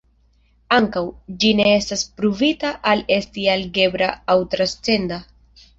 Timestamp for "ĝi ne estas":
1.43-2.05